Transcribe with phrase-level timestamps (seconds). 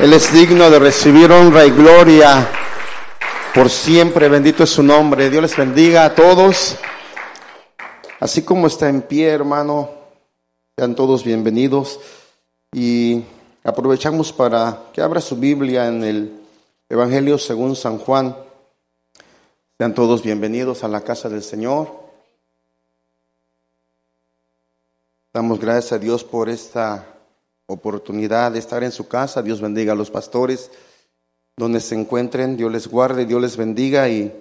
[0.00, 2.48] Él es digno de recibir honra y gloria
[3.54, 4.28] por siempre.
[4.28, 5.28] Bendito es su nombre.
[5.28, 6.76] Dios les bendiga a todos.
[8.18, 9.90] Así como está en pie, hermano,
[10.76, 12.00] sean todos bienvenidos.
[12.72, 13.22] Y
[13.62, 16.40] aprovechamos para que abra su Biblia en el
[16.88, 18.34] Evangelio según San Juan.
[19.76, 21.92] Sean todos bienvenidos a la casa del Señor.
[25.34, 27.11] Damos gracias a Dios por esta
[27.66, 29.42] oportunidad de estar en su casa.
[29.42, 30.70] Dios bendiga a los pastores
[31.56, 32.56] donde se encuentren.
[32.56, 34.32] Dios les guarde, Dios les bendiga y,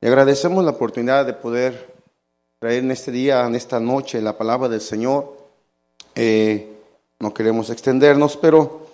[0.00, 1.94] agradecemos la oportunidad de poder
[2.58, 5.36] traer en este día, en esta noche, la palabra del Señor.
[6.14, 6.74] Eh,
[7.20, 8.86] no queremos extendernos, pero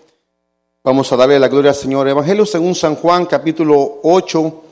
[0.85, 2.09] vamos a darle la gloria al Señor.
[2.09, 4.63] Evangelio según San Juan, capítulo 8.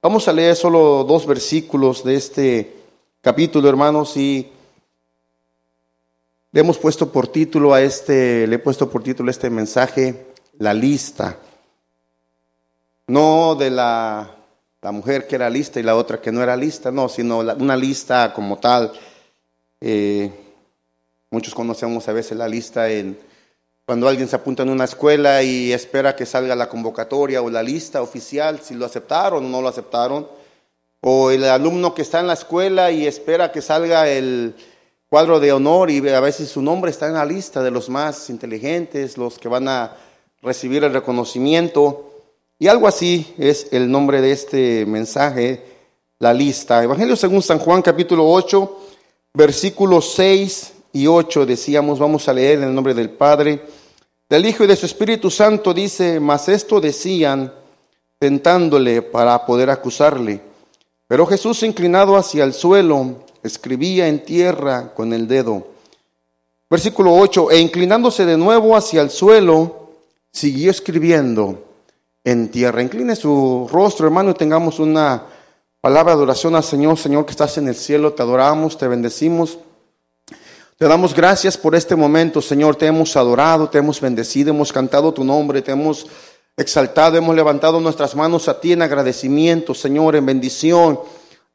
[0.00, 2.76] Vamos a leer solo dos versículos de este
[3.20, 4.52] capítulo, hermanos, y
[6.50, 10.28] le hemos puesto por título a este, le he puesto por título a este mensaje,
[10.58, 11.38] la lista.
[13.06, 14.34] No de la,
[14.80, 17.76] la mujer que era lista y la otra que no era lista, no, sino una
[17.76, 18.92] lista como tal.
[19.80, 20.30] Eh,
[21.30, 23.18] muchos conocemos a veces la lista en
[23.84, 27.62] cuando alguien se apunta en una escuela y espera que salga la convocatoria o la
[27.62, 30.28] lista oficial, si lo aceptaron o no lo aceptaron.
[31.00, 34.54] O el alumno que está en la escuela y espera que salga el,
[35.08, 38.28] cuadro de honor y a veces su nombre está en la lista de los más
[38.28, 39.96] inteligentes, los que van a
[40.42, 42.10] recibir el reconocimiento.
[42.58, 45.64] Y algo así es el nombre de este mensaje,
[46.18, 46.82] la lista.
[46.82, 48.78] Evangelio según San Juan capítulo 8,
[49.32, 53.62] versículos 6 y 8 decíamos, vamos a leer en el nombre del Padre,
[54.28, 57.50] del Hijo y de su Espíritu Santo dice, mas esto decían
[58.18, 60.42] tentándole para poder acusarle.
[61.06, 65.66] Pero Jesús inclinado hacia el suelo, escribía en tierra con el dedo.
[66.70, 69.90] Versículo 8, e inclinándose de nuevo hacia el suelo,
[70.30, 71.64] siguió escribiendo
[72.24, 72.82] en tierra.
[72.82, 75.24] Incline su rostro, hermano, y tengamos una
[75.80, 76.98] palabra de adoración al Señor.
[76.98, 79.58] Señor que estás en el cielo, te adoramos, te bendecimos.
[80.76, 82.76] Te damos gracias por este momento, Señor.
[82.76, 86.06] Te hemos adorado, te hemos bendecido, hemos cantado tu nombre, te hemos
[86.56, 91.00] exaltado, hemos levantado nuestras manos a ti en agradecimiento, Señor, en bendición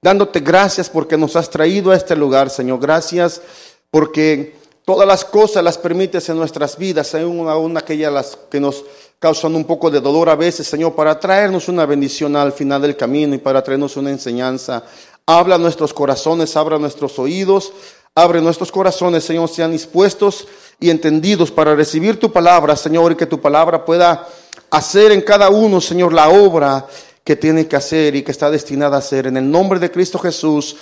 [0.03, 2.79] dándote gracias porque nos has traído a este lugar, Señor.
[2.79, 3.41] Gracias
[3.89, 8.83] porque todas las cosas las permites en nuestras vidas, aún, aquellas las que nos
[9.17, 12.97] causan un poco de dolor a veces, Señor, para traernos una bendición al final del
[12.97, 14.83] camino y para traernos una enseñanza.
[15.25, 17.71] Habla nuestros corazones, abra nuestros oídos,
[18.13, 20.45] abre nuestros corazones, Señor, sean dispuestos
[20.81, 24.27] y entendidos para recibir tu palabra, Señor, y que tu palabra pueda
[24.69, 26.85] hacer en cada uno, Señor, la obra
[27.23, 29.28] que tiene que hacer y que está destinada a hacer.
[29.28, 30.75] En el nombre de Cristo Jesús,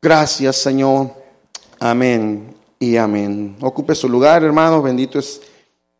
[0.00, 1.10] gracias Señor.
[1.78, 3.56] Amén y amén.
[3.60, 4.82] Ocupe su lugar, hermano.
[4.82, 5.40] Bendito es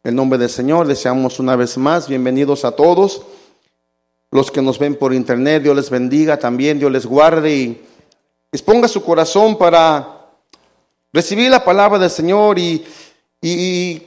[0.04, 0.86] el nombre del Señor.
[0.86, 3.22] Deseamos una vez más bienvenidos a todos.
[4.30, 7.82] Los que nos ven por internet, Dios les bendiga también, Dios les guarde y
[8.52, 10.28] exponga su corazón para
[11.12, 12.84] recibir la palabra del Señor y,
[13.42, 14.02] y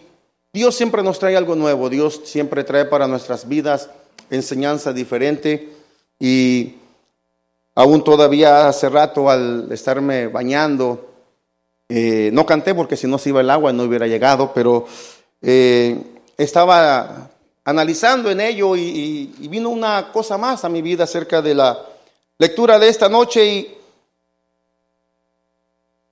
[0.53, 1.89] Dios siempre nos trae algo nuevo.
[1.89, 3.89] Dios siempre trae para nuestras vidas
[4.35, 5.69] enseñanza diferente
[6.19, 6.75] y
[7.75, 11.09] aún todavía hace rato al estarme bañando,
[11.89, 14.85] eh, no canté porque si no se iba el agua no hubiera llegado, pero
[15.41, 15.97] eh,
[16.37, 17.29] estaba
[17.65, 21.79] analizando en ello y, vino una cosa más a mi vida acerca de la
[22.37, 23.77] lectura de esta noche y,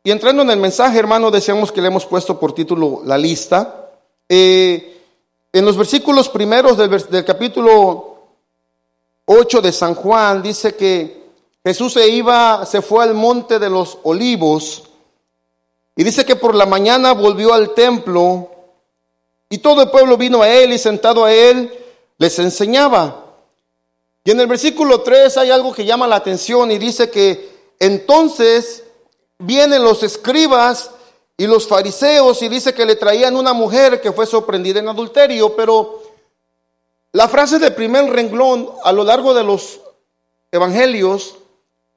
[0.04, 3.90] y entrando en el mensaje, hermano, decíamos que le hemos puesto por título la lista.
[4.28, 4.98] Eh,
[5.54, 8.11] en los versículos primeros del, del capítulo
[9.34, 11.24] 8 de San Juan dice que
[11.64, 14.84] Jesús se iba, se fue al monte de los olivos
[15.96, 18.50] y dice que por la mañana volvió al templo
[19.50, 21.72] y todo el pueblo vino a él y sentado a él
[22.18, 23.25] les enseñaba.
[24.25, 28.84] Y en el versículo 3 hay algo que llama la atención y dice que entonces
[29.40, 30.92] vienen los escribas
[31.38, 35.56] y los fariseos y dice que le traían una mujer que fue sorprendida en adulterio,
[35.56, 36.11] pero
[37.14, 39.81] la frase del primer renglón a lo largo de los
[40.52, 41.36] evangelios,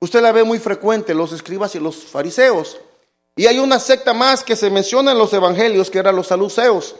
[0.00, 2.78] usted la ve muy frecuente, los escribas y los fariseos.
[3.36, 6.96] Y hay una secta más que se menciona en los evangelios, que eran los saluceos.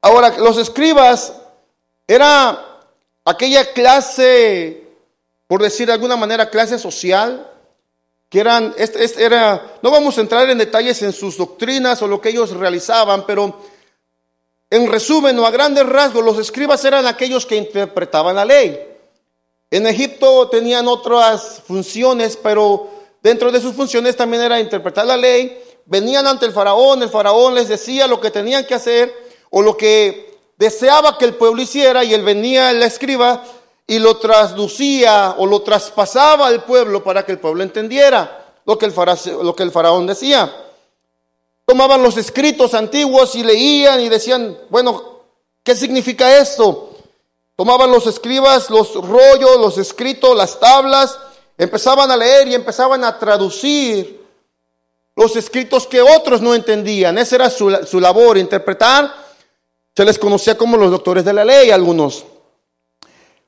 [0.00, 1.34] Ahora, los escribas
[2.06, 2.80] era
[3.24, 4.86] aquella clase,
[5.46, 7.50] por decir de alguna manera, clase social,
[8.28, 8.74] que eran,
[9.18, 13.24] era, no vamos a entrar en detalles en sus doctrinas o lo que ellos realizaban,
[13.26, 13.58] pero
[14.70, 18.78] en resumen o a grandes rasgos, los escribas eran aquellos que interpretaban la ley.
[19.70, 22.88] En Egipto tenían otras funciones, pero
[23.22, 25.62] dentro de sus funciones también era interpretar la ley.
[25.86, 29.14] Venían ante el faraón, el faraón les decía lo que tenían que hacer
[29.50, 33.42] o lo que deseaba que el pueblo hiciera y él venía, el escriba,
[33.86, 38.84] y lo traducía o lo traspasaba al pueblo para que el pueblo entendiera lo que
[38.84, 38.94] el,
[39.42, 40.67] lo que el faraón decía.
[41.68, 45.20] Tomaban los escritos antiguos y leían y decían, bueno,
[45.62, 46.96] ¿qué significa esto?
[47.56, 51.18] Tomaban los escribas, los rollos, los escritos, las tablas,
[51.58, 54.18] empezaban a leer y empezaban a traducir
[55.14, 57.18] los escritos que otros no entendían.
[57.18, 59.14] Esa era su, su labor, interpretar.
[59.94, 62.24] Se les conocía como los doctores de la ley, algunos.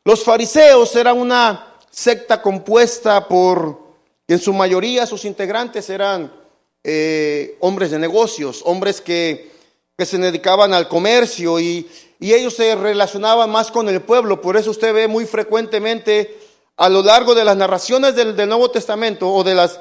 [0.04, 3.80] Los fariseos eran una secta compuesta por,
[4.28, 6.39] en su mayoría sus integrantes eran
[6.82, 9.50] eh, hombres de negocios, hombres que,
[9.96, 11.88] que, se dedicaban al comercio y,
[12.18, 14.40] y ellos se relacionaban más con el pueblo.
[14.40, 16.38] Por eso usted ve muy frecuentemente
[16.76, 19.78] a lo largo de las narraciones del, del Nuevo Testamento o de las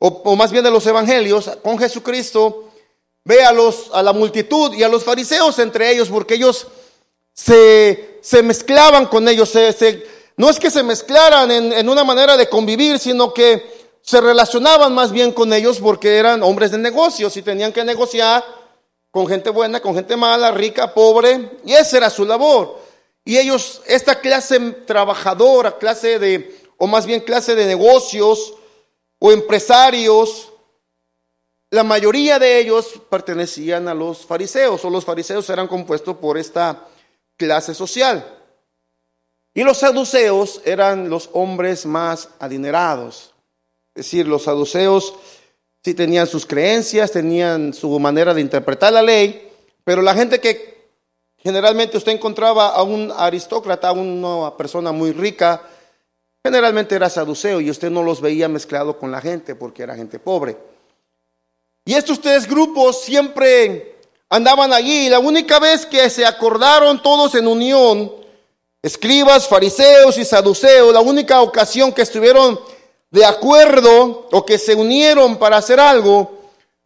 [0.00, 2.70] o, más bien de los evangelios con Jesucristo,
[3.22, 6.66] ve a los a la multitud y a los fariseos entre ellos porque ellos
[7.34, 9.52] se, se mezclaban con ellos,
[10.36, 13.79] no es que se mezclaran en, en una manera de convivir, sino que
[14.10, 18.44] se relacionaban más bien con ellos porque eran hombres de negocios y tenían que negociar
[19.12, 22.76] con gente buena, con gente mala, rica, pobre, y esa era su labor.
[23.24, 28.54] Y ellos, esta clase trabajadora, clase de, o más bien clase de negocios
[29.20, 30.52] o empresarios,
[31.70, 36.84] la mayoría de ellos pertenecían a los fariseos, o los fariseos eran compuestos por esta
[37.36, 38.26] clase social.
[39.54, 43.29] Y los saduceos eran los hombres más adinerados.
[43.94, 45.14] Es decir, los saduceos
[45.82, 49.50] sí tenían sus creencias, tenían su manera de interpretar la ley,
[49.84, 50.90] pero la gente que
[51.38, 55.62] generalmente usted encontraba a un aristócrata, a una persona muy rica,
[56.42, 60.18] generalmente era saduceo y usted no los veía mezclado con la gente porque era gente
[60.18, 60.56] pobre.
[61.84, 63.96] Y estos tres grupos siempre
[64.28, 65.08] andaban allí.
[65.08, 68.12] La única vez que se acordaron todos en unión,
[68.82, 72.60] escribas, fariseos y saduceos, la única ocasión que estuvieron
[73.10, 76.38] de acuerdo o que se unieron para hacer algo,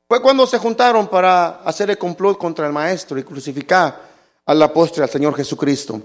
[0.08, 4.00] fue cuando se juntaron para hacer el complot contra el maestro y crucificar
[4.46, 6.00] al apóstol, al Señor Jesucristo.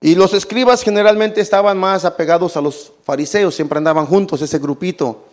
[0.00, 5.24] Y los escribas generalmente estaban más apegados a los fariseos, siempre andaban juntos, ese grupito.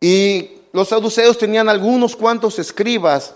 [0.00, 3.34] Y los saduceos tenían algunos cuantos escribas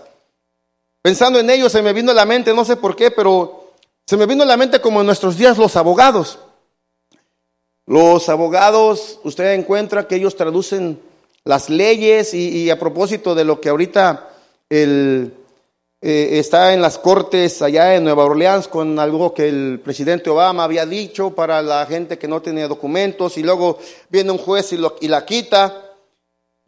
[1.01, 3.71] Pensando en ello se me vino a la mente, no sé por qué, pero
[4.05, 6.39] se me vino a la mente como en nuestros días los abogados.
[7.89, 10.99] Los abogados, usted encuentra que ellos traducen
[11.43, 14.29] las leyes y, a propósito de lo que ahorita
[14.69, 15.33] el,
[15.99, 20.65] eh, está en las cortes allá en Nueva Orleans con algo que el presidente Obama
[20.65, 24.77] había dicho para la gente que no tenía documentos y luego viene un juez y,
[24.77, 25.95] lo, y la quita.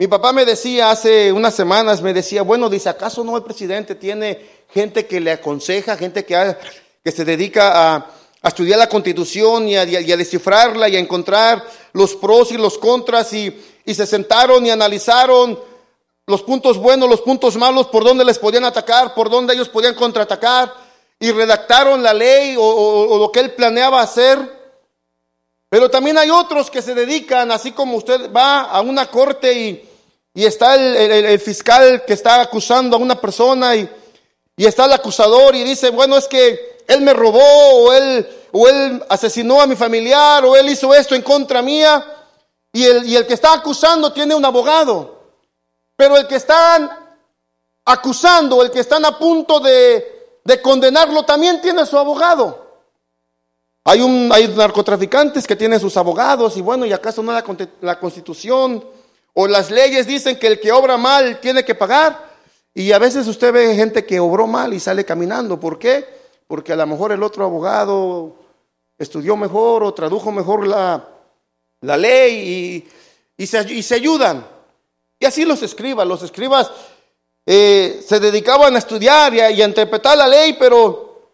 [0.00, 3.94] Mi papá me decía hace unas semanas, me decía, bueno, dice, ¿acaso no el presidente
[3.94, 4.40] tiene
[4.70, 6.56] gente que le aconseja, gente que,
[7.04, 8.06] que se dedica a,
[8.48, 13.54] estudiar la constitución y a, descifrarla y a encontrar los pros y los contras y,
[13.86, 15.58] se sentaron y analizaron
[16.26, 19.94] los puntos buenos, los puntos malos, por dónde les podían atacar, por dónde ellos podían
[19.94, 20.72] contraatacar
[21.18, 24.38] y redactaron la ley o, lo que él planeaba hacer.
[25.68, 29.88] Pero también hay otros que se dedican, así como usted va a una corte y
[30.34, 33.88] y está el, fiscal que está acusando a una persona y,
[34.56, 38.68] y, está el acusador y dice, bueno, es que él me robó o él, o
[38.68, 42.04] él asesinó a mi familiar o él hizo esto en contra mía.
[42.72, 45.20] Y el, y el que está acusando tiene un abogado.
[45.96, 46.90] Pero el que están
[47.84, 52.62] acusando, el que están a punto de, de condenarlo, también tiene su abogado.
[53.84, 57.44] Hay, un, hay narcotraficantes que tienen sus abogados y bueno, ¿y acaso no la,
[57.80, 58.84] la constitución?
[59.34, 62.32] O las leyes dicen que el que obra mal tiene que pagar.
[62.74, 65.58] Y a veces usted ve gente que obró mal y sale caminando.
[65.58, 66.21] ¿Por qué?
[66.52, 68.36] Porque a lo mejor el otro abogado
[68.98, 71.02] estudió mejor o tradujo mejor la,
[71.80, 72.84] la ley
[73.38, 74.46] y, y, se, y, se, ayudan.
[75.18, 76.06] Y así los escribas.
[76.06, 76.70] Los escribas
[77.46, 81.30] eh, se dedicaban a estudiar y a, interpretar la ley, pero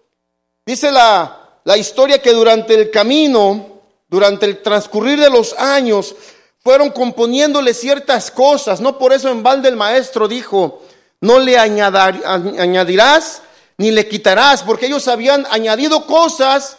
[0.65, 6.15] dice la, la historia que durante el camino, durante el transcurrir de los años,
[6.61, 8.81] fueron componiéndole ciertas cosas.
[8.81, 10.81] No por eso en balde el maestro dijo,
[11.21, 13.43] no le añadirás
[13.79, 16.77] ni le quitarás, porque ellos habían añadido cosas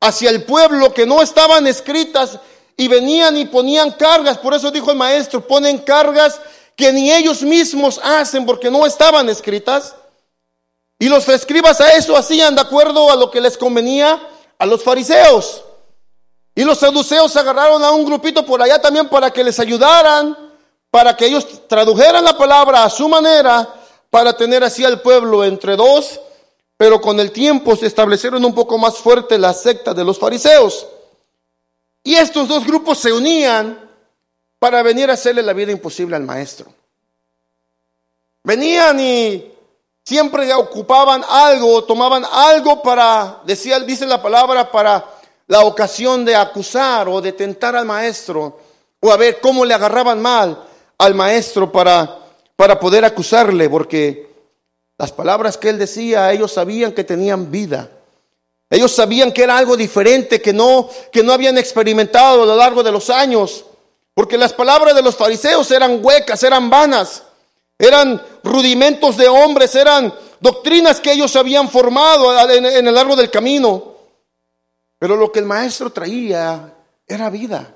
[0.00, 2.38] hacia el pueblo que no estaban escritas
[2.76, 4.38] y venían y ponían cargas.
[4.38, 6.40] Por eso dijo el maestro, ponen cargas
[6.74, 9.94] que ni ellos mismos hacen porque no estaban escritas.
[10.98, 14.20] Y los escribas a eso hacían de acuerdo a lo que les convenía
[14.58, 15.62] a los fariseos.
[16.54, 20.36] Y los saduceos agarraron a un grupito por allá también para que les ayudaran,
[20.90, 23.68] para que ellos tradujeran la palabra a su manera,
[24.12, 26.20] para tener así al pueblo entre dos
[26.82, 30.84] pero con el tiempo se establecieron un poco más fuerte la secta de los fariseos.
[32.02, 33.88] Y estos dos grupos se unían
[34.58, 36.74] para venir a hacerle la vida imposible al maestro.
[38.42, 39.48] Venían y
[40.04, 45.04] siempre ocupaban algo, tomaban algo para, decía, dice la palabra, para
[45.46, 48.58] la ocasión de acusar o de tentar al maestro,
[48.98, 50.64] o a ver cómo le agarraban mal
[50.98, 52.21] al maestro para,
[52.62, 54.30] para poder acusarle, porque
[54.96, 57.90] las palabras que él decía, ellos sabían que tenían vida.
[58.70, 62.84] Ellos sabían que era algo diferente, que no, que no habían experimentado a lo largo
[62.84, 63.64] de los años,
[64.14, 67.24] porque las palabras de los fariseos eran huecas, eran vanas,
[67.76, 73.28] eran rudimentos de hombres, eran doctrinas que ellos habían formado en, en el largo del
[73.28, 73.96] camino.
[75.00, 76.72] Pero lo que el maestro traía
[77.08, 77.74] era vida.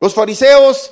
[0.00, 0.90] Los fariseos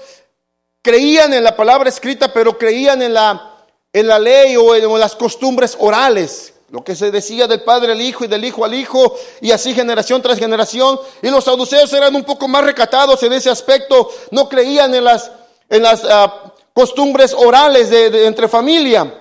[0.83, 3.53] creían en la palabra escrita, pero creían en la
[3.93, 8.01] en la ley o en las costumbres orales, lo que se decía del padre al
[8.01, 10.99] hijo y del hijo al hijo, y así generación tras generación.
[11.21, 15.31] Y los saduceos eran un poco más recatados en ese aspecto, no creían en las,
[15.69, 19.19] en las ah, costumbres orales de, entre familia.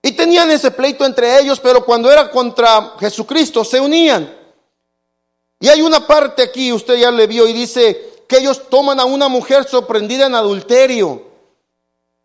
[0.00, 4.38] Y tenían ese pleito entre ellos, pero cuando era contra Jesucristo se unían.
[5.60, 9.04] Y hay una parte aquí, usted ya le vio, y dice que ellos toman a
[9.04, 11.30] una mujer sorprendida en adulterio.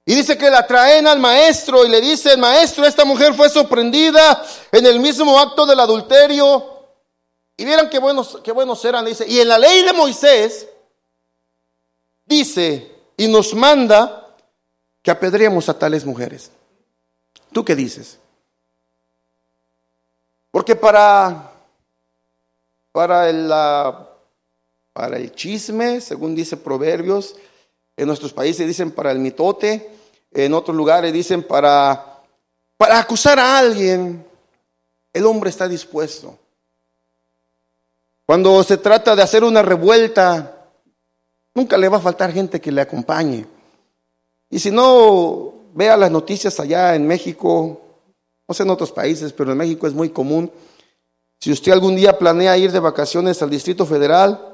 [0.05, 4.41] Y dice que la traen al maestro y le dice, maestro, esta mujer fue sorprendida
[4.71, 6.77] en el mismo acto del adulterio.
[7.57, 9.27] Y vieran qué buenos, qué buenos eran, dice.
[9.27, 10.67] Y en la ley de Moisés
[12.25, 14.27] dice y nos manda
[15.01, 16.51] que apedreemos a tales mujeres.
[17.51, 18.19] ¿Tú qué dices?
[20.51, 21.51] Porque para,
[22.91, 23.51] para, el,
[24.97, 27.35] para el chisme, según dice Proverbios,
[27.95, 29.91] en nuestros países dicen para el mitote,
[30.31, 32.23] en otros lugares dicen para,
[32.77, 34.25] para acusar a alguien,
[35.13, 36.35] el hombre está dispuesto.
[38.25, 40.65] Cuando se trata de hacer una revuelta,
[41.53, 43.45] nunca le va a faltar gente que le acompañe.
[44.49, 47.79] Y si no, vea las noticias allá en México,
[48.47, 50.51] no sé en otros países, pero en México es muy común.
[51.39, 54.46] Si usted algún día planea ir de vacaciones al Distrito Federal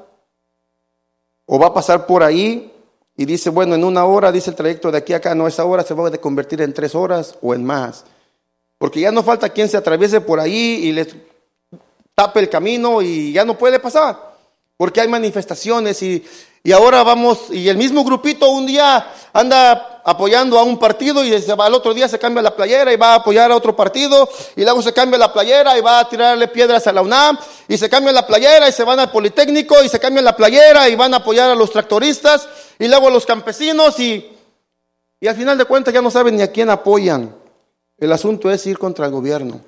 [1.46, 2.70] o va a pasar por ahí,
[3.16, 5.64] y dice, bueno, en una hora, dice el trayecto de aquí a acá, no, esa
[5.64, 8.04] hora se va a convertir en tres horas o en más.
[8.76, 11.06] Porque ya no falta quien se atraviese por ahí y le
[12.14, 14.34] tape el camino y ya no puede pasar.
[14.76, 16.24] Porque hay manifestaciones y,
[16.66, 21.34] y ahora vamos, y el mismo grupito un día anda apoyando a un partido y
[21.34, 24.62] al otro día se cambia la playera y va a apoyar a otro partido y
[24.62, 27.90] luego se cambia la playera y va a tirarle piedras a la UNAM y se
[27.90, 31.12] cambia la playera y se van al Politécnico y se cambia la playera y van
[31.12, 34.26] a apoyar a los tractoristas y luego a los campesinos y,
[35.20, 37.36] y al final de cuentas ya no saben ni a quién apoyan.
[37.98, 39.60] El asunto es ir contra el gobierno.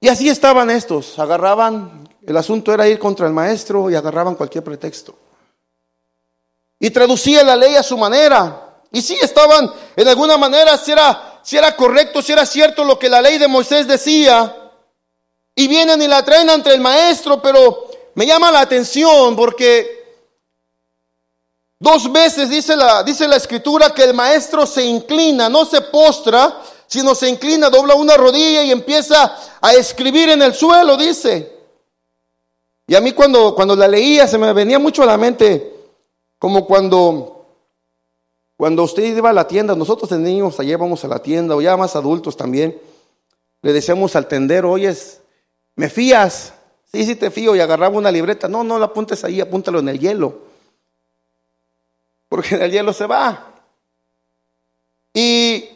[0.00, 4.64] Y así estaban estos, agarraban, el asunto era ir contra el maestro y agarraban cualquier
[4.64, 5.16] pretexto
[6.84, 8.82] y traducía la ley a su manera.
[8.92, 12.98] Y sí estaban, en alguna manera, si era, si era correcto, si era cierto lo
[12.98, 14.70] que la ley de Moisés decía.
[15.54, 20.04] Y vienen y la traen ante el maestro, pero me llama la atención porque
[21.78, 26.60] dos veces dice la, dice la escritura que el maestro se inclina, no se postra,
[26.86, 31.53] sino se inclina, dobla una rodilla y empieza a escribir en el suelo, dice.
[32.86, 35.72] Y a mí cuando, cuando la leía se me venía mucho a la mente
[36.38, 37.46] como cuando,
[38.56, 41.62] cuando usted iba a la tienda, nosotros de niños allá vamos a la tienda, o
[41.62, 42.78] ya más adultos también,
[43.62, 45.22] le decíamos al tendero, oyes,
[45.74, 46.52] ¿me fías?
[46.92, 49.88] Sí, sí te fío, y agarraba una libreta, no, no la apuntes ahí, apúntalo en
[49.88, 50.38] el hielo,
[52.28, 53.54] porque en el hielo se va.
[55.14, 55.66] Y,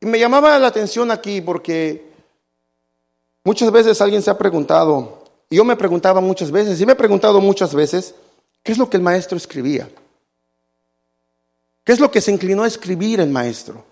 [0.00, 2.10] y me llamaba la atención aquí porque
[3.44, 5.17] muchas veces alguien se ha preguntado,
[5.50, 8.14] y yo me preguntaba muchas veces, y me he preguntado muchas veces,
[8.68, 9.88] ¿Qué es lo que el maestro escribía?
[11.84, 13.82] ¿Qué es lo que se inclinó a escribir el maestro?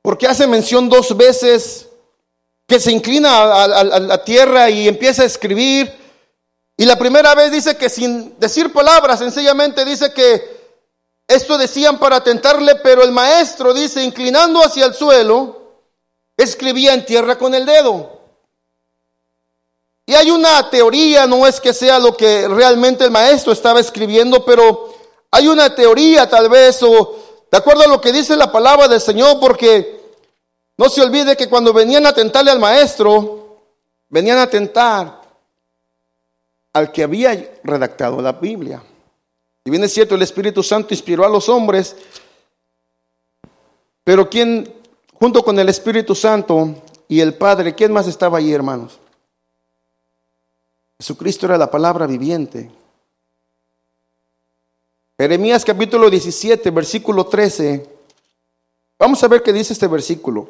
[0.00, 1.88] Porque hace mención dos veces
[2.68, 5.92] que se inclina a, la tierra y empieza a escribir.
[6.76, 10.60] Y la primera vez dice que sin decir palabras, sencillamente dice que
[11.26, 15.82] esto decían para tentarle, pero el maestro dice, inclinando hacia el suelo,
[16.36, 18.19] escribía en tierra con el dedo.
[20.10, 24.44] Y hay una teoría, no es que sea lo que realmente el maestro estaba escribiendo,
[24.44, 24.92] pero
[25.30, 27.16] hay una teoría tal vez, o
[27.48, 30.00] de acuerdo a lo que dice la palabra del Señor, porque
[30.76, 33.60] no se olvide que cuando venían a tentarle al maestro,
[34.08, 35.20] venían a tentar
[36.72, 38.82] al que había redactado la Biblia.
[39.64, 41.94] Y bien es cierto, el Espíritu Santo inspiró a los hombres,
[44.02, 44.74] pero quien
[45.14, 47.76] junto con el Espíritu Santo y el Padre.
[47.76, 48.98] ¿Quién más estaba allí, hermanos?
[51.00, 52.70] Jesucristo era la palabra viviente.
[55.18, 57.88] Jeremías capítulo 17, versículo 13.
[58.98, 60.46] Vamos a ver qué dice este versículo.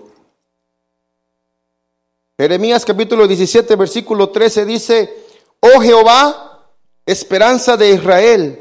[2.36, 5.24] Jeremías capítulo 17, versículo 13 dice,
[5.60, 6.66] oh Jehová,
[7.06, 8.60] esperanza de Israel,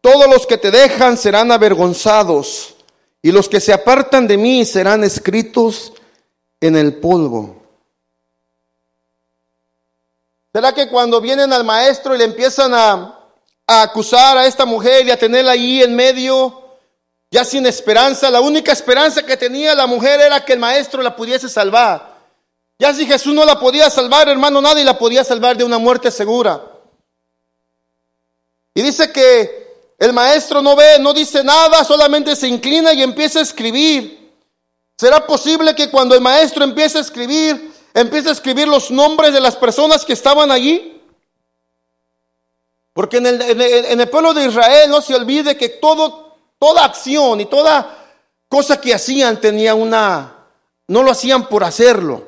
[0.00, 2.74] todos los que te dejan serán avergonzados
[3.20, 5.92] y los que se apartan de mí serán escritos
[6.58, 7.65] en el polvo.
[10.56, 13.14] ¿Será que cuando vienen al maestro y le empiezan a,
[13.66, 16.78] acusar a esta mujer y a tenerla ahí en medio,
[17.30, 21.14] ya sin esperanza, la única esperanza que tenía la mujer era que el maestro la
[21.14, 22.10] pudiese salvar?
[22.78, 26.10] Ya si Jesús no la podía salvar, hermano, nadie la podía salvar de una muerte
[26.10, 26.62] segura.
[28.72, 33.40] Y dice que el maestro no ve, no dice nada, solamente se inclina y empieza
[33.40, 34.32] a escribir.
[34.96, 39.40] ¿Será posible que cuando el maestro empiece a escribir, empiece a escribir los nombres de
[39.40, 41.02] las personas que estaban allí?
[42.92, 47.40] Porque en el, en el pueblo de Israel no se olvide que todo, toda acción
[47.40, 48.06] y toda
[48.48, 50.46] cosa que hacían tenía una,
[50.88, 52.24] no lo hacían por hacerlo.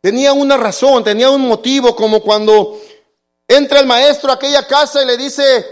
[0.00, 2.80] Tenía una razón, tenía un motivo, como cuando
[3.46, 5.66] entra el maestro a aquella casa y le dice,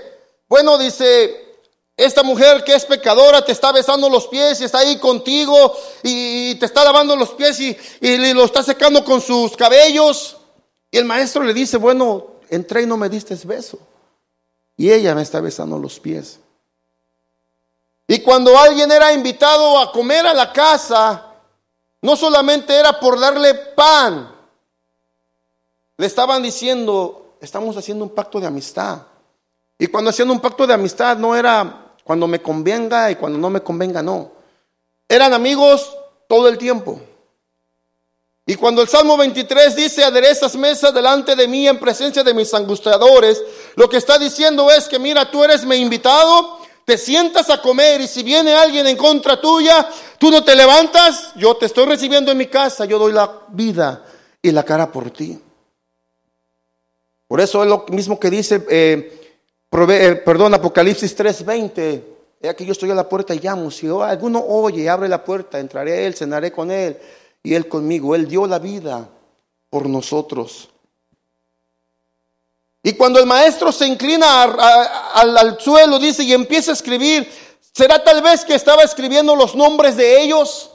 [0.49, 1.46] bueno, dice,
[1.97, 6.55] esta mujer que es pecadora te está besando los pies y está ahí contigo y
[6.57, 7.77] te está lavando los pies y,
[8.35, 10.37] lo está secando con sus cabellos.
[10.91, 13.79] Y el maestro le dice, bueno, entré y no me diste beso.
[14.77, 16.39] Y ella me está besando los pies.
[18.07, 21.33] Y cuando alguien era invitado a comer a la casa,
[22.03, 24.35] no solamente era por darle pan,
[25.97, 29.01] le estaban diciendo, estamos haciendo un pacto de amistad.
[29.79, 33.51] Y cuando hacían un pacto de amistad no era cuando me convenga y cuando no
[33.51, 34.31] me convenga, no.
[35.09, 35.93] Eran amigos
[36.29, 37.01] todo el tiempo.
[38.47, 42.55] Y cuando el Salmo 23 dice, aderezas mesa delante de mí en presencia de mis
[42.55, 43.43] angustiadores,
[43.75, 48.01] lo que está diciendo es que, mira, tú eres mi invitado te sientas a comer
[48.01, 52.31] y si viene alguien en contra tuya, tú no te levantas, yo te estoy recibiendo
[52.31, 54.05] en mi casa, yo doy la vida
[54.41, 55.37] y la cara por ti.
[57.27, 59.26] Por eso es lo mismo que dice, eh,
[59.71, 62.17] perdón, Apocalipsis 3:20.
[62.41, 63.71] Es que yo estoy a la puerta y llamo.
[63.71, 66.99] Si alguno oye, abre la puerta, entraré a él, cenaré con él
[67.43, 68.15] y él conmigo.
[68.15, 69.09] Él dio la vida
[69.71, 70.69] por nosotros.
[72.83, 77.29] Y cuando el maestro se inclina al, suelo, dice, y empieza a escribir,
[77.73, 80.71] ¿será tal vez que estaba escribiendo los nombres de ellos?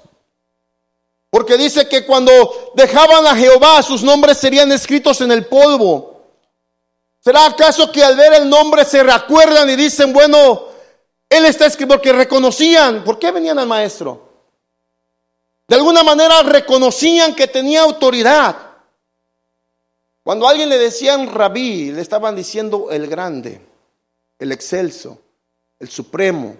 [1.29, 6.10] Porque dice que cuando dejaban a Jehová, sus nombres serían escritos en el polvo.
[7.23, 10.63] ¿Será acaso que al ver el nombre se recuerdan y dicen, bueno,
[11.29, 14.29] él está escrito porque reconocían, ¿por qué venían al maestro?
[15.67, 18.57] De alguna manera reconocían que tenía autoridad.
[20.23, 23.61] Cuando a alguien le decían rabí, le estaban diciendo el grande,
[24.39, 25.19] el excelso,
[25.79, 26.55] el supremo.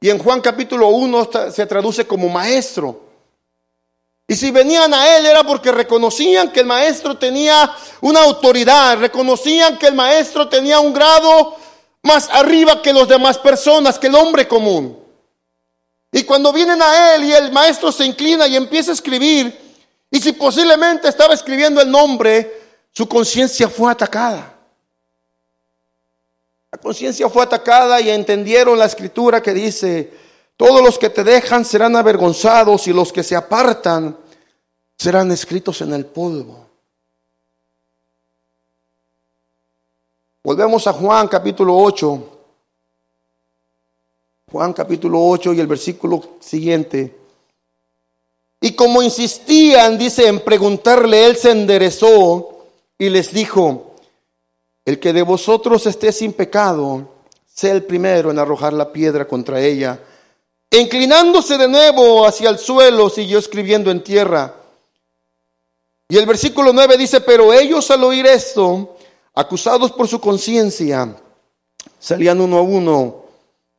[0.00, 3.09] Y en Juan capítulo 1 se traduce como maestro.
[4.30, 9.76] Y si venían a él era porque reconocían que el maestro tenía una autoridad, reconocían
[9.76, 11.56] que el maestro tenía un grado
[12.04, 14.96] más arriba que los demás personas, que el hombre común.
[16.12, 19.74] Y cuando vienen a él y el maestro se inclina y empieza a escribir,
[20.08, 22.56] y si posiblemente estaba escribiendo el nombre,
[22.92, 24.54] su conciencia fue atacada.
[26.70, 30.12] La conciencia fue atacada y entendieron la escritura que dice,
[30.60, 34.14] todos los que te dejan serán avergonzados y los que se apartan
[34.98, 36.66] serán escritos en el polvo.
[40.42, 42.40] Volvemos a Juan capítulo 8.
[44.52, 47.16] Juan capítulo 8 y el versículo siguiente.
[48.60, 52.66] Y como insistían, dice, en preguntarle, él se enderezó
[52.98, 53.94] y les dijo,
[54.84, 57.08] el que de vosotros esté sin pecado,
[57.46, 59.98] sea el primero en arrojar la piedra contra ella.
[60.70, 64.54] Inclinándose de nuevo hacia el suelo, siguió escribiendo en tierra.
[66.08, 68.96] Y el versículo 9 dice, pero ellos al oír esto,
[69.34, 71.16] acusados por su conciencia,
[71.98, 73.24] salían uno a uno,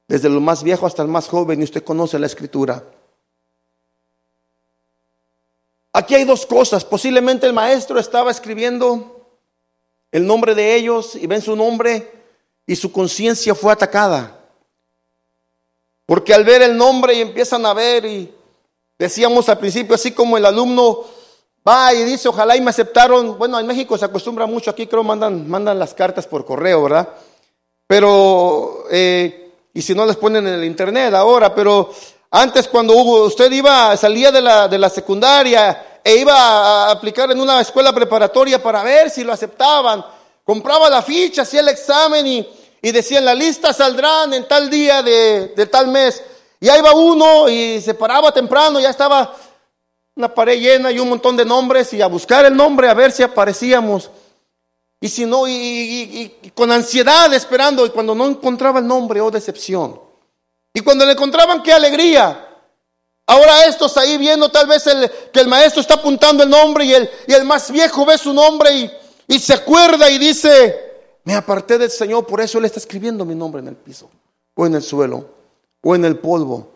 [0.08, 2.84] desde lo más viejo hasta el más joven, y usted conoce la escritura.
[5.93, 6.86] Aquí hay dos cosas.
[6.86, 9.38] Posiblemente el maestro estaba escribiendo
[10.12, 12.12] el nombre de ellos y ven su nombre
[12.65, 14.40] y su conciencia fue atacada.
[16.12, 18.30] Porque al ver el nombre y empiezan a ver y
[19.00, 21.06] decíamos al principio, así como el alumno
[21.65, 23.38] va y dice, ojalá y me aceptaron.
[23.38, 27.08] Bueno, en México se acostumbra mucho, aquí creo mandan, mandan las cartas por correo, ¿verdad?
[27.88, 31.91] Pero, eh, y si no les ponen en el internet ahora, pero
[32.34, 37.39] Antes cuando usted iba, salía de la, de la secundaria e iba a aplicar en
[37.39, 40.04] una escuela preparatoria para ver si lo aceptaban,
[40.43, 44.69] compraba la ficha, hacía el examen y, y decía en la lista saldrán en tal
[44.69, 46.23] día de, tal mes.
[46.59, 49.35] Y ahí va uno y se paraba temprano, ya estaba
[50.15, 53.11] una pared llena y un montón de nombres y a buscar el nombre a ver
[53.11, 54.09] si aparecíamos.
[54.99, 59.99] Y si no, y, con ansiedad esperando, y cuando no encontraba el nombre, oh decepción.
[60.73, 62.47] Y cuando le encontraban, qué alegría.
[63.25, 66.93] Ahora estos ahí viendo tal vez el, que el maestro está apuntando el nombre y
[66.93, 68.91] el, y el más viejo ve su nombre
[69.27, 70.90] y se acuerda y dice,
[71.23, 74.10] me aparté del Señor, por eso Él está escribiendo mi nombre en el piso,
[74.55, 75.25] o en el suelo,
[75.81, 76.69] o en el polvo.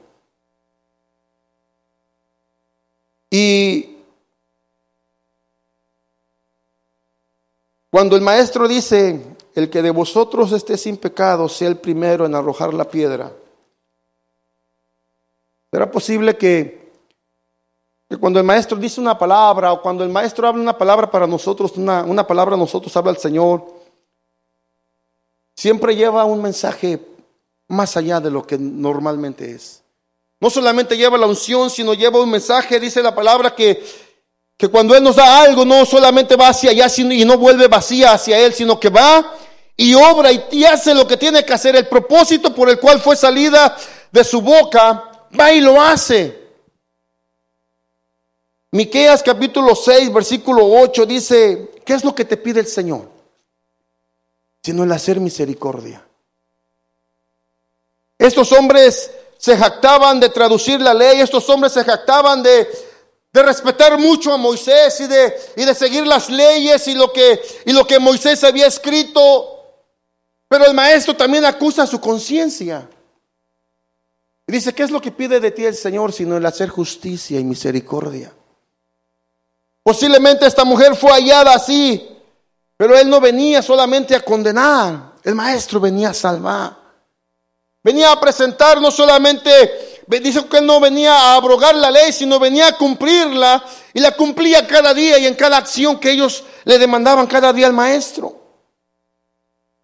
[3.30, 3.98] Y
[7.90, 12.36] cuando el maestro dice, el que de vosotros esté sin pecado, sea el primero en
[12.36, 13.32] arrojar la piedra,
[15.72, 16.94] ¿será posible que,
[18.08, 21.26] que cuando el maestro dice una palabra o cuando el maestro habla una palabra para
[21.26, 23.85] nosotros, una, una palabra nosotros habla el Señor,
[25.56, 27.00] siempre lleva un mensaje
[27.68, 29.82] más allá de lo que normalmente es.
[30.40, 33.84] No solamente lleva la unción, sino lleva un mensaje, dice la palabra, que,
[34.58, 38.14] que cuando Él nos da algo, no solamente va hacia allá y no vuelve vacía
[38.14, 39.34] hacia Él, sino que va
[39.78, 43.16] y obra y hace lo que tiene que hacer, el propósito por el cual fue
[43.16, 43.76] salida
[44.12, 46.44] de su boca, va y lo hace.
[48.72, 53.15] Miqueas capítulo 6, versículo 8 dice, ¿qué es lo que te pide el Señor?
[54.66, 56.04] Sino el hacer misericordia.
[58.18, 62.68] Estos hombres se jactaban de traducir la ley, estos hombres se jactaban de,
[63.32, 67.40] de respetar mucho a Moisés y de, y de seguir las leyes y lo, que,
[67.68, 69.56] y lo que Moisés había escrito.
[70.48, 72.90] Pero el maestro también acusa su conciencia.
[74.48, 77.40] Y dice, ¿qué es lo que pide de ti el Señor sino el hacer justicia
[77.40, 78.34] y misericordia?
[79.84, 82.15] Posiblemente esta mujer fue hallada así,
[82.78, 86.86] pero él no venía solamente a condenar, el maestro venía a salvar.
[87.86, 92.40] Venía a presentar no solamente, dice que él no venía a abrogar la ley, sino
[92.40, 96.80] venía a cumplirla y la cumplía cada día y en cada acción que ellos le
[96.80, 98.42] demandaban cada día al maestro.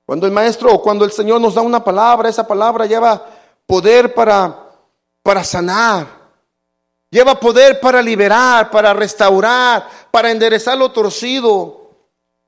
[0.03, 3.23] Cuando el maestro o cuando el Señor nos da una palabra, esa palabra lleva
[3.67, 4.67] poder para,
[5.21, 6.07] para sanar,
[7.09, 11.80] lleva poder para liberar, para restaurar, para enderezar lo torcido.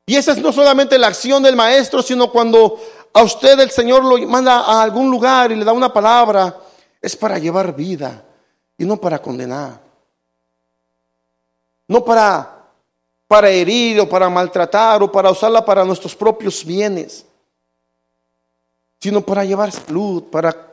[0.05, 2.79] Y esa es no solamente la acción del maestro, sino cuando
[3.13, 6.59] a usted el Señor lo manda a algún lugar y le da una palabra,
[7.01, 8.23] es para llevar vida
[8.77, 9.79] y no para condenar.
[11.87, 12.65] No para,
[13.27, 17.25] para herir o para maltratar o para usarla para nuestros propios bienes,
[18.99, 20.71] sino para llevar salud, para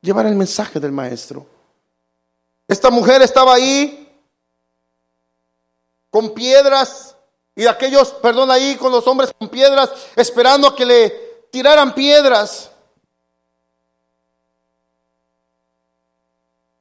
[0.00, 1.46] llevar el mensaje del Maestro.
[2.66, 4.10] Esta mujer estaba ahí
[6.10, 7.11] con piedras
[7.54, 11.10] y aquellos, perdón, ahí con los hombres con piedras, esperando a que le
[11.50, 12.70] tiraran piedras.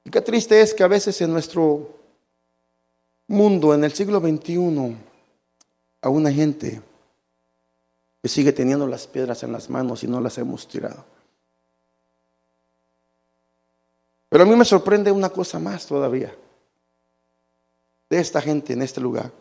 [0.05, 1.89] Y qué triste es que a veces en nuestro
[3.27, 4.95] mundo, en el siglo XXI,
[6.01, 6.81] a una gente
[8.21, 11.03] que sigue teniendo las piedras en las manos y no las hemos tirado.
[14.29, 16.33] Pero a mí me sorprende una cosa más todavía
[18.09, 19.31] de esta gente en este lugar,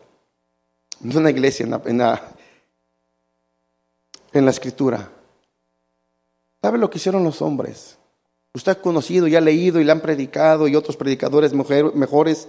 [1.03, 2.21] en una iglesia, en la,
[4.33, 5.09] en la escritura.
[6.61, 7.97] ¿Sabe lo que hicieron los hombres?
[8.53, 12.47] Usted ha conocido y ha leído y le han predicado y otros predicadores mejores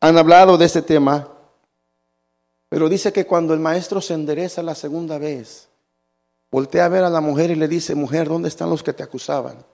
[0.00, 1.28] han hablado de ese tema.
[2.68, 5.68] Pero dice que cuando el maestro se endereza la segunda vez,
[6.50, 9.02] voltea a ver a la mujer y le dice, mujer, ¿dónde están los que te
[9.02, 9.64] acusaban?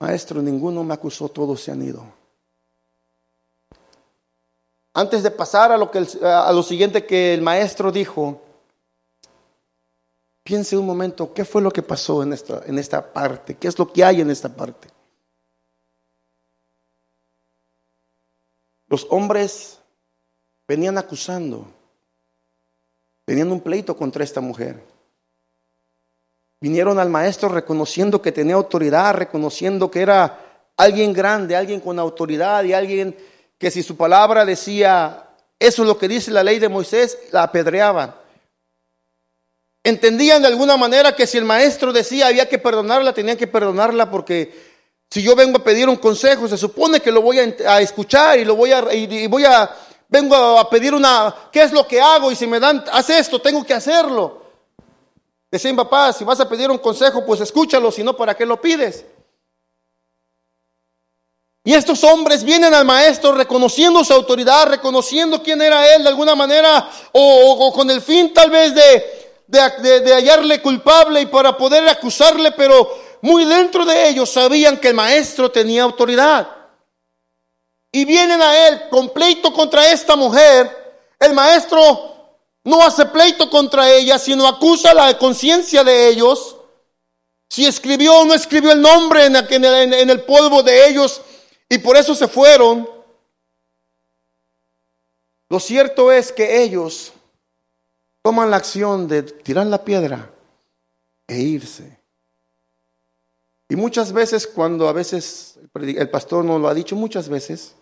[0.00, 2.23] Maestro, ninguno me acusó, todos se han ido.
[4.94, 8.40] Antes de pasar a lo, que a lo siguiente que el maestro dijo,
[10.44, 13.54] Piense un momento, ¿qué fue lo que pasó en esta, en esta parte?
[13.54, 14.88] ¿Qué es lo que hay en esta parte?
[18.88, 19.80] Los hombres
[20.68, 21.66] venían acusando,
[23.24, 24.84] tenían un pleito contra esta mujer.
[26.60, 32.64] Vinieron al maestro reconociendo que tenía autoridad, reconociendo que era alguien grande, alguien con autoridad
[32.64, 33.16] y alguien
[33.64, 35.24] que si su palabra decía,
[35.58, 38.14] eso es lo que dice la ley de Moisés, la apedreaban.
[39.82, 44.10] Entendían de alguna manera que si el maestro decía había que perdonarla, tenían que perdonarla
[44.10, 44.52] porque
[45.08, 48.44] si yo vengo a pedir un consejo, se supone que lo voy a, escuchar y
[48.44, 49.74] lo voy a, y voy a,
[50.10, 52.30] vengo a pedir una, ¿qué es lo que hago?
[52.30, 54.42] Y si me dan, haz esto, tengo que hacerlo.
[55.50, 58.60] Decían, papá, si vas a pedir un consejo, pues escúchalo, si no, ¿para qué lo
[58.60, 59.06] pides?
[61.66, 66.34] Y estos hombres vienen al maestro reconociendo su autoridad, reconociendo quién era él de alguna
[66.34, 72.52] manera, o, con el fin tal vez de, de, hallarle culpable y para poder acusarle,
[72.52, 72.86] pero
[73.22, 76.46] muy dentro de ellos sabían que el maestro tenía autoridad.
[77.90, 81.06] Y vienen a él con pleito contra esta mujer.
[81.18, 86.56] El maestro no hace pleito contra ella, sino acusa la conciencia de ellos.
[87.48, 91.22] Si escribió o no escribió el nombre en el polvo de ellos
[91.68, 92.88] y por eso se fueron.
[95.48, 97.12] Lo cierto es que ellos
[98.22, 100.30] toman la acción de tirar la piedra
[101.26, 101.98] e irse.
[103.68, 107.74] Y muchas veces, cuando a veces el pastor nos lo ha dicho, muchas veces,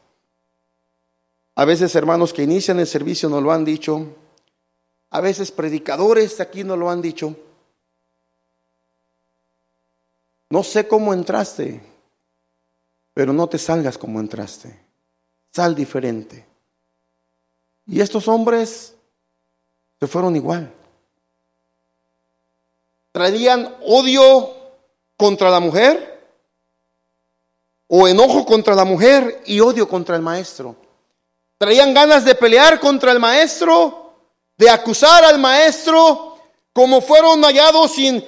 [1.54, 4.06] a veces hermanos que inician el servicio nos lo han dicho,
[5.10, 7.36] a veces predicadores aquí nos lo han dicho,
[10.50, 11.82] no sé cómo entraste,
[13.14, 14.78] pero no te salgas como entraste.
[15.52, 16.46] Sal diferente.
[17.86, 18.94] Y estos hombres
[20.00, 20.72] se fueron igual.
[23.12, 24.54] Traían odio
[25.16, 26.12] contra la mujer
[27.88, 30.74] o enojo contra la mujer y odio contra el maestro.
[31.58, 34.14] Traían ganas de pelear contra el maestro,
[34.56, 36.38] de acusar al maestro,
[36.72, 38.24] como fueron hallados sin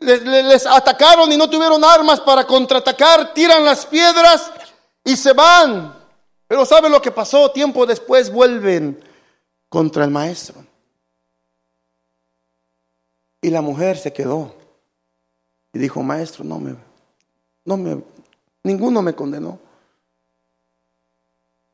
[0.00, 4.50] les, atacaron y no tuvieron armas para contraatacar, tiran las piedras
[5.04, 5.94] y se van.
[6.46, 7.50] Pero ¿sabe lo que pasó?
[7.50, 9.02] Tiempo después vuelven
[9.68, 10.64] contra el maestro.
[13.40, 14.54] Y la mujer se quedó
[15.72, 16.76] y dijo, maestro, no me,
[17.64, 18.02] no me,
[18.62, 19.58] ninguno me condenó.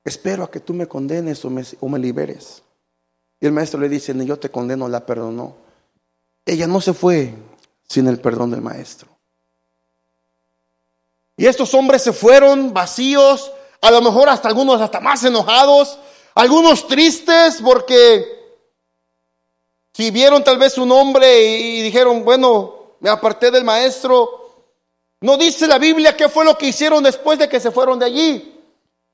[0.04, 2.62] Espero a que tú me condenes o me, o me liberes.
[3.38, 5.56] Y el maestro le dice, ni yo te condeno, la perdonó.
[6.44, 7.34] Ella no se fue
[7.90, 9.08] sin el perdón del maestro.
[11.36, 13.50] Y estos hombres se fueron vacíos,
[13.80, 15.98] a lo mejor hasta algunos hasta más enojados,
[16.36, 18.24] algunos tristes porque
[19.92, 24.68] si vieron tal vez un hombre y dijeron, bueno, me aparté del maestro,
[25.20, 28.06] no dice la Biblia qué fue lo que hicieron después de que se fueron de
[28.06, 28.49] allí.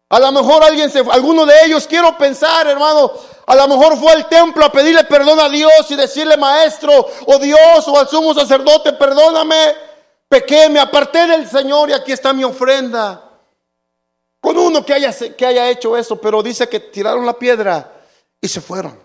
[0.09, 3.13] A lo mejor alguien se, alguno de ellos, quiero pensar, hermano,
[3.47, 7.39] a lo mejor fue al templo a pedirle perdón a Dios y decirle, maestro, o
[7.39, 9.75] Dios, o al sumo sacerdote, perdóname,
[10.29, 13.23] pequé, me aparté del Señor y aquí está mi ofrenda.
[14.41, 17.93] Con uno que haya, que haya hecho eso, pero dice que tiraron la piedra
[18.41, 18.97] y se fueron.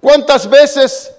[0.00, 1.13] ¿Cuántas veces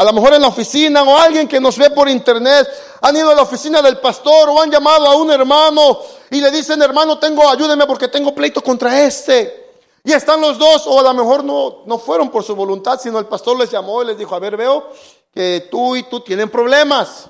[0.00, 2.66] a lo mejor en la oficina o alguien que nos ve por internet,
[3.02, 6.50] han ido a la oficina del pastor o han llamado a un hermano y le
[6.50, 9.74] dicen, hermano, tengo, ayúdeme porque tengo pleito contra este.
[10.02, 13.18] Y están los dos, o a lo mejor no, no fueron por su voluntad, sino
[13.18, 14.88] el pastor les llamó y les dijo, a ver, veo
[15.34, 17.28] que tú y tú tienen problemas.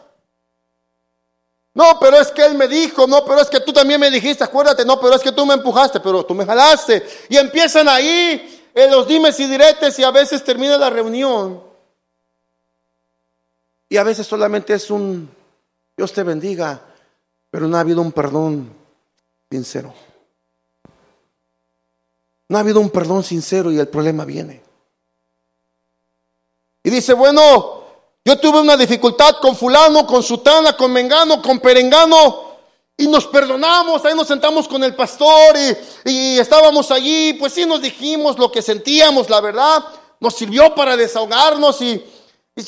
[1.74, 4.44] No, pero es que él me dijo, no, pero es que tú también me dijiste,
[4.44, 7.04] acuérdate, no, pero es que tú me empujaste, pero tú me jalaste.
[7.30, 11.68] Y empiezan ahí los dimes y diretes y a veces termina la reunión
[13.90, 15.28] y a veces solamente es un
[16.00, 16.80] Dios te bendiga,
[17.50, 18.72] pero no ha habido un perdón
[19.50, 19.92] sincero.
[22.48, 24.62] No ha habido un perdón sincero y el problema viene.
[26.82, 27.82] Y dice, bueno,
[28.24, 32.48] yo tuve una dificultad con fulano, con sutana, con mengano, con perengano.
[32.96, 35.54] Y nos perdonamos, ahí nos sentamos con el pastor
[36.06, 39.84] y, y estábamos allí, pues sí nos dijimos lo que sentíamos, la verdad,
[40.18, 42.02] nos sirvió para desahogarnos y,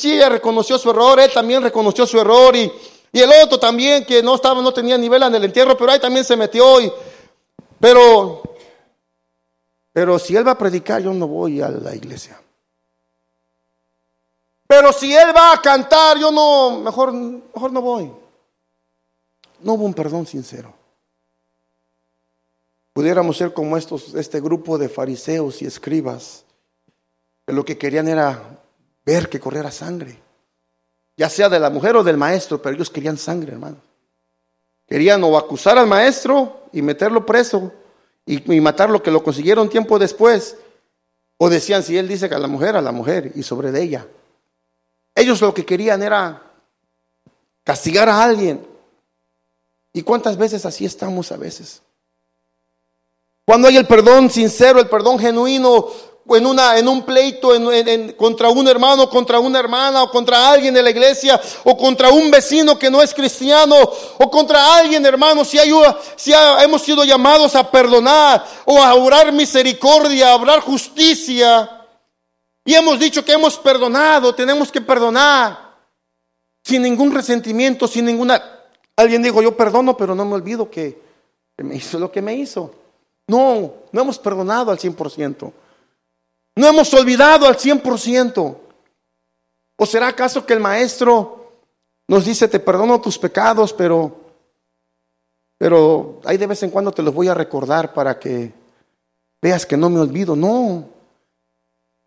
[0.04, 2.72] y ella reconoció su error, él también reconoció su error y,
[3.12, 6.24] el otro también que no estaba, no tenía nivel en el entierro, pero ahí también
[6.24, 6.90] se metió y,
[7.78, 8.42] pero,
[9.92, 12.40] pero si él va a predicar, yo no voy a la iglesia.
[14.66, 18.10] Pero si él va a cantar, yo no, mejor, mejor no voy.
[19.60, 20.72] No hubo un perdón sincero.
[22.94, 26.44] Pudiéramos ser como estos, este grupo de fariseos y escribas,
[27.46, 28.61] que lo que querían era
[29.04, 30.18] ver que corriera sangre,
[31.16, 33.76] ya sea de la mujer o del maestro, pero ellos querían sangre, hermano.
[34.86, 37.72] Querían o acusar al maestro y meterlo preso
[38.26, 40.56] y, y matarlo, que lo consiguieron tiempo después.
[41.38, 43.82] O decían, si él dice que a la mujer, a la mujer y sobre de
[43.82, 44.06] ella.
[45.14, 46.42] Ellos lo que querían era
[47.64, 48.66] castigar a alguien.
[49.92, 51.82] ¿Y cuántas veces así estamos a veces?
[53.44, 55.88] Cuando hay el perdón sincero, el perdón genuino,
[56.28, 57.50] en, una, en un pleito
[58.16, 62.30] contra un hermano, contra una hermana, o contra alguien de la iglesia, o contra un
[62.30, 63.76] vecino que no es cristiano,
[64.18, 65.70] o contra alguien, hermano, si, hay,
[66.16, 71.68] si hemos sido llamados a perdonar, o a orar misericordia, a orar justicia,
[72.64, 75.72] y hemos dicho que hemos perdonado, tenemos que perdonar,
[76.64, 78.40] sin ningún resentimiento, sin ninguna...
[78.94, 81.00] Alguien dijo, yo perdono, pero no me olvido que
[81.56, 82.72] me hizo lo que me hizo.
[83.26, 85.52] No, no hemos perdonado al 100%.
[86.54, 88.56] No hemos olvidado al 100%.
[89.76, 91.50] ¿O será acaso que el maestro
[92.06, 94.14] nos dice, te perdono tus pecados, pero,
[95.58, 98.52] pero ahí de vez en cuando te los voy a recordar para que
[99.40, 100.36] veas que no me olvido?
[100.36, 100.84] No.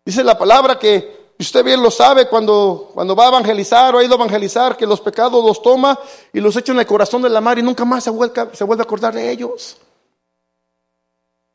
[0.04, 4.04] Dice la palabra que usted bien lo sabe cuando, cuando va a evangelizar o ha
[4.04, 5.98] ido a evangelizar, que los pecados los toma
[6.32, 8.64] y los echa en el corazón de la mar y nunca más se vuelve, se
[8.64, 9.76] vuelve a acordar de ellos.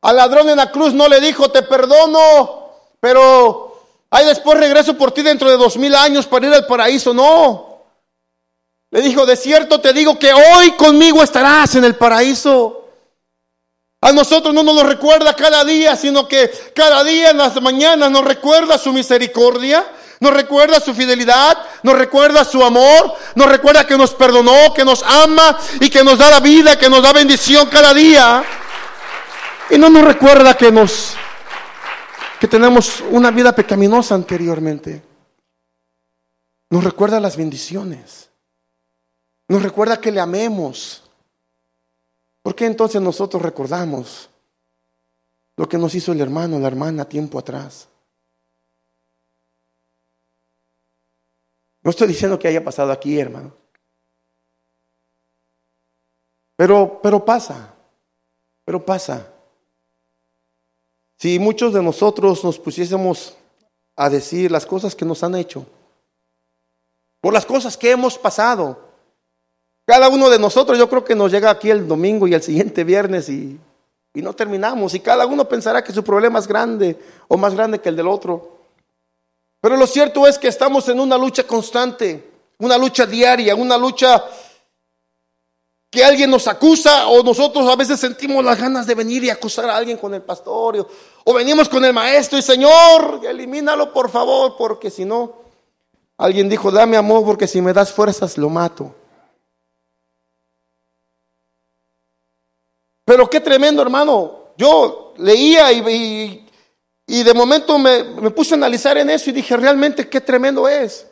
[0.01, 2.60] Al ladrón en la cruz no le dijo, te perdono,
[3.01, 3.75] pero
[4.11, 7.13] ahí después regreso por ti dentro de dos mil años para ir al paraíso.
[7.13, 7.83] No.
[8.91, 12.77] Le dijo, de cierto te digo que hoy conmigo estarás en el paraíso.
[14.01, 18.09] A nosotros no nos lo recuerda cada día, sino que cada día en las mañanas
[18.09, 19.85] nos recuerda su misericordia,
[20.19, 25.03] nos recuerda su fidelidad, nos recuerda su amor, nos recuerda que nos perdonó, que nos
[25.03, 28.43] ama y que nos da la vida, que nos da bendición cada día.
[29.69, 31.15] Y no nos recuerda que nos
[32.41, 34.99] que tenemos una vida pecaminosa anteriormente.
[36.71, 38.31] Nos recuerda las bendiciones.
[39.47, 41.07] Nos recuerda que le amemos.
[42.41, 44.27] ¿Por qué entonces nosotros recordamos
[45.55, 47.87] lo que nos hizo el hermano, la hermana tiempo atrás?
[51.83, 53.55] No estoy diciendo que haya pasado aquí, hermano.
[56.55, 57.75] Pero, pero pasa,
[58.65, 59.30] pero pasa.
[61.21, 63.35] Si muchos de nosotros nos pusiésemos
[63.95, 65.67] a decir las cosas que nos han hecho,
[67.21, 68.79] por las cosas que hemos pasado,
[69.85, 72.83] cada uno de nosotros yo creo que nos llega aquí el domingo y el siguiente
[72.83, 73.59] viernes y,
[74.15, 77.79] y no terminamos y cada uno pensará que su problema es grande o más grande
[77.79, 78.57] que el del otro.
[79.61, 84.25] Pero lo cierto es que estamos en una lucha constante, una lucha diaria, una lucha
[85.91, 89.69] que alguien nos acusa o nosotros a veces sentimos las ganas de venir y acusar
[89.69, 90.87] a alguien con el pastor
[91.25, 95.33] o venimos con el maestro y Señor, elimínalo por favor, porque si no,
[96.17, 98.95] alguien dijo, dame amor porque si me das fuerzas lo mato.
[103.03, 106.47] Pero qué tremendo hermano, yo leía y,
[107.05, 110.69] y, de momento me, me puse a analizar en eso y dije, realmente qué tremendo
[110.69, 111.10] es.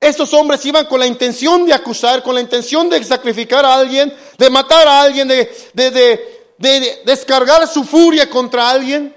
[0.00, 4.14] Estos hombres iban con la intención de acusar, con la intención de sacrificar a alguien,
[4.38, 9.14] de matar a alguien, de, de, descargar su furia contra alguien.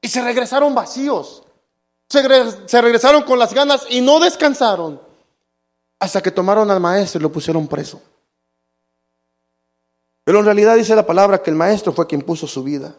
[0.00, 1.44] Y se regresaron vacíos.
[2.08, 2.22] Se,
[2.66, 5.00] se regresaron con las ganas y no descansaron
[5.98, 8.00] hasta que tomaron al maestro y lo pusieron preso.
[10.24, 12.96] Pero en realidad dice la palabra que el maestro fue quien puso su vida.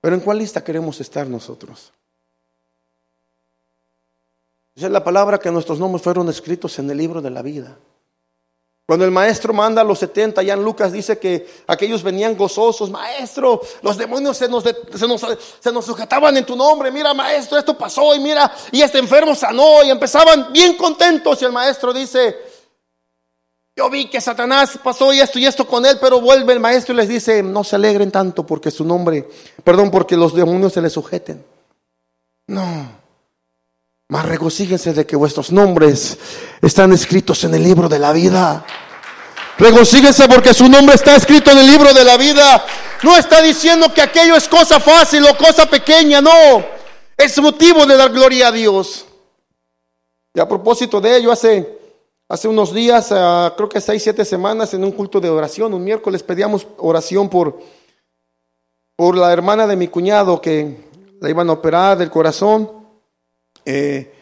[0.00, 1.92] Pero ¿en cuál lista queremos estar nosotros?
[4.82, 7.76] Es la palabra que nuestros nombres fueron escritos en el libro de la vida.
[8.86, 12.90] Cuando el maestro manda a los 70, ya en Lucas dice que aquellos venían gozosos,
[12.90, 18.14] maestro, los demonios se nos, se nos, sujetaban en tu nombre, mira maestro, esto pasó
[18.16, 22.36] y mira, y este enfermo sanó y empezaban bien contentos y el maestro dice,
[23.76, 26.92] yo vi que Satanás pasó y esto y esto con él, pero vuelve el maestro
[26.92, 29.28] y les dice, no se alegren tanto porque su nombre,
[29.62, 31.44] perdón, porque los demonios se les sujeten.
[32.48, 32.99] No.
[34.10, 36.18] Mas regocíjense de que vuestros nombres
[36.60, 38.66] están escritos en el libro de la vida.
[39.56, 42.64] Regocíjense porque su nombre está escrito en el libro de la vida.
[43.04, 46.30] No está diciendo que aquello es cosa fácil o cosa pequeña, no.
[47.16, 49.06] Es motivo de dar gloria a Dios.
[50.34, 51.78] Y a propósito de ello, hace,
[52.28, 55.84] hace unos días, ah, creo que seis, siete semanas, en un culto de oración, un
[55.84, 57.60] miércoles pedíamos oración por,
[58.96, 62.79] por la hermana de mi cuñado que la iban a operar del corazón.
[63.64, 64.12] Eh,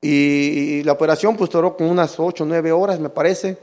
[0.00, 3.58] y, la operación pues duró como unas 8 o 9 horas, me parece.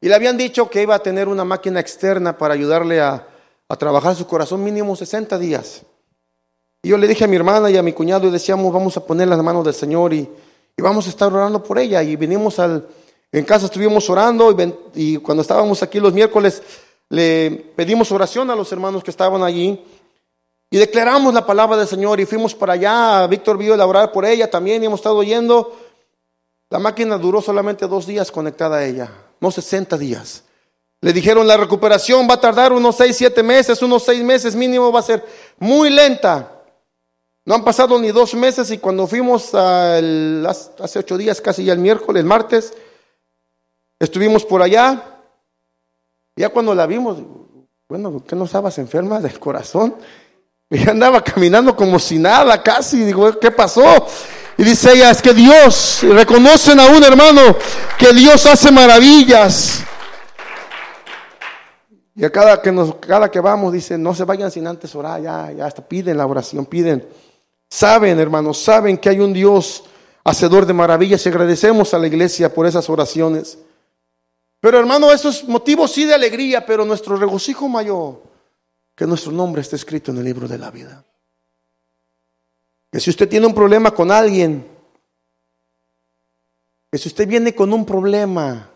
[0.00, 3.26] Y le habían dicho que iba a tener una máquina externa para ayudarle a,
[3.68, 5.82] a trabajar su corazón mínimo 60 días.
[6.82, 9.04] Y yo le dije a mi hermana y a mi cuñado y decíamos, vamos a
[9.04, 10.28] poner las manos del Señor y,
[10.76, 12.02] y vamos a estar orando por ella.
[12.02, 12.86] Y vinimos al,
[13.32, 16.62] en casa estuvimos orando y, y cuando estábamos aquí los miércoles
[17.08, 19.82] le pedimos oración a los hermanos que estaban allí.
[20.74, 23.28] Y declaramos la palabra del Señor y fuimos para allá.
[23.28, 25.72] Víctor vio elaborar por ella también y hemos estado yendo.
[26.68, 29.08] La máquina duró solamente dos días conectada a ella,
[29.38, 30.42] no 60 días.
[31.00, 34.90] Le dijeron la recuperación va a tardar unos 6, 7 meses, unos 6 meses mínimo,
[34.90, 35.24] va a ser
[35.60, 36.64] muy lenta.
[37.44, 41.78] No han pasado ni dos meses y cuando fuimos hace ocho días, casi ya el
[41.78, 42.74] miércoles, el martes,
[44.00, 45.20] estuvimos por allá.
[46.34, 47.18] Ya cuando la vimos,
[47.88, 49.94] bueno, ¿qué no estabas enferma del corazón?
[50.70, 53.04] Y andaba caminando como si nada, casi.
[53.04, 54.06] Digo, ¿qué pasó?
[54.56, 57.56] Y dice ella, es que Dios, reconocen a un hermano
[57.98, 59.82] que Dios hace maravillas.
[62.16, 65.20] Y a cada que, nos, cada que vamos, dice, no se vayan sin antes orar,
[65.20, 67.06] ya, ya hasta piden la oración, piden.
[67.68, 69.82] Saben, hermanos, saben que hay un Dios
[70.24, 73.58] hacedor de maravillas y agradecemos a la iglesia por esas oraciones.
[74.60, 78.22] Pero hermano, esos motivos sí de alegría, pero nuestro regocijo mayor,
[78.94, 81.04] que nuestro nombre esté escrito en el libro de la vida.
[82.92, 84.68] Que si usted tiene un problema con alguien,
[86.90, 88.70] que si usted viene con un problema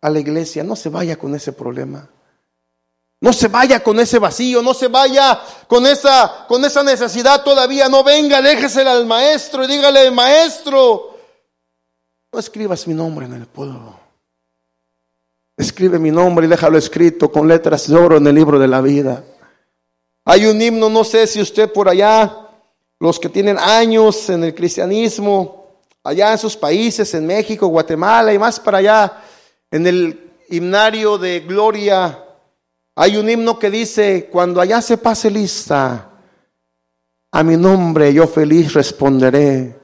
[0.00, 2.08] a la iglesia, no se vaya con ese problema.
[3.20, 7.88] No se vaya con ese vacío, no se vaya con esa, con esa necesidad todavía.
[7.88, 11.16] No venga, déjesela al maestro y dígale, maestro,
[12.30, 14.07] no escribas mi nombre en el polvo.
[15.58, 18.80] Escribe mi nombre y déjalo escrito con letras de oro en el libro de la
[18.80, 19.24] vida.
[20.24, 22.46] Hay un himno, no sé si usted por allá,
[23.00, 28.38] los que tienen años en el cristianismo, allá en sus países, en México, Guatemala y
[28.38, 29.20] más para allá,
[29.70, 32.24] en el himnario de gloria,
[32.94, 36.10] hay un himno que dice, cuando allá se pase lista,
[37.30, 39.78] a mi nombre yo feliz responderé.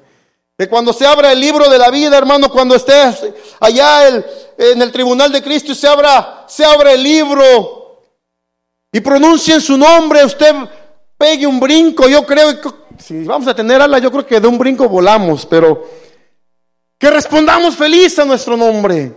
[0.57, 3.25] Que cuando se abra el libro de la vida, hermano, cuando estés
[3.59, 4.09] allá
[4.57, 7.85] en el tribunal de Cristo y se abra, se abra el libro
[8.93, 10.55] y pronuncien su nombre, usted
[11.19, 12.09] pegue un brinco.
[12.09, 15.45] Yo creo que si vamos a tener ala, yo creo que de un brinco volamos,
[15.45, 15.85] pero
[16.97, 19.13] que respondamos feliz a nuestro nombre.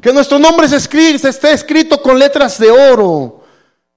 [0.00, 3.44] Que nuestro nombre se, escribe, esté escrito con letras de oro.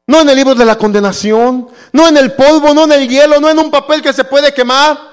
[0.06, 3.40] No en el libro de la condenación, no en el polvo, no en el hielo,
[3.40, 5.09] no en un papel que se puede quemar.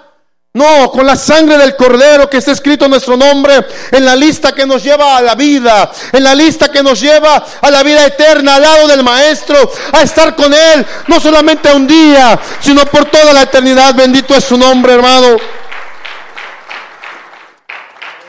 [0.56, 4.64] No, con la sangre del cordero que está escrito nuestro nombre en la lista que
[4.64, 8.54] nos lleva a la vida, en la lista que nos lleva a la vida eterna
[8.54, 13.34] al lado del Maestro, a estar con Él, no solamente un día, sino por toda
[13.34, 13.94] la eternidad.
[13.94, 15.36] Bendito es su nombre, hermano.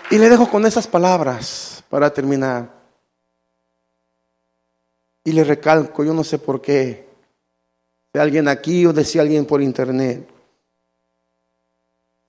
[0.09, 2.67] Y le dejo con esas palabras para terminar.
[5.23, 7.07] Y le recalco, yo no sé por qué,
[8.11, 10.36] de alguien aquí o de si alguien por internet.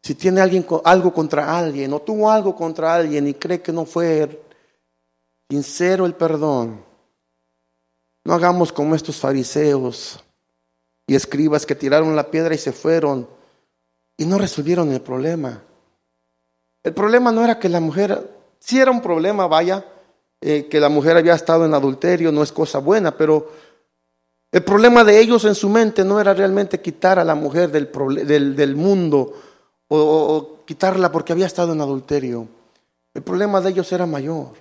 [0.02, 3.84] Si tiene alguien algo contra alguien o tuvo algo contra alguien y cree que no
[3.84, 4.42] fue
[5.50, 6.82] sincero el perdón,
[8.24, 10.22] no hagamos como estos fariseos
[11.06, 13.28] y escribas que tiraron la piedra y se fueron
[14.16, 15.62] y no resolvieron el problema.
[16.82, 19.84] El problema no era que la mujer, sí era un problema, vaya,
[20.40, 23.50] eh, que la mujer había estado en adulterio, no es cosa buena, pero
[24.52, 28.54] el problema de ellos en su mente no era realmente quitar a la mujer del,
[28.56, 29.34] del mundo
[29.88, 32.46] o, quitarla porque había estado en adulterio.
[33.14, 34.52] El problema de ellos era mayor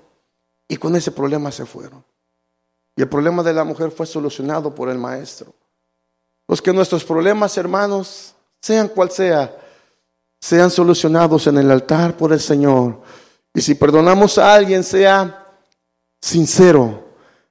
[0.68, 2.04] y con ese problema se fueron.
[2.96, 5.54] Y el problema de la mujer fue solucionado por el maestro.
[6.48, 9.56] Los que nuestros problemas, hermanos, sean cual sea,
[10.40, 13.02] sean solucionados en el altar por el Señor.
[13.54, 15.46] Y si perdonamos a alguien, sea
[16.22, 17.04] sincero,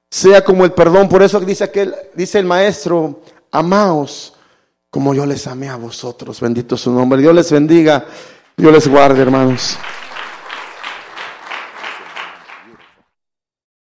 [0.09, 1.07] sea como el perdón.
[1.07, 1.71] Por eso dice,
[2.15, 3.21] dice el maestro,
[3.51, 4.33] amaos
[4.89, 6.39] como yo les amé a vosotros.
[6.41, 7.21] Bendito su nombre.
[7.21, 8.05] Dios les bendiga.
[8.55, 9.77] Dios les guarde, hermanos.